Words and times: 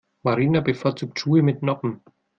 Marina 0.23 0.61
bevorzugt 0.63 1.19
Schuhe 1.19 1.43
mit 1.43 1.61
Noppen. 1.61 2.01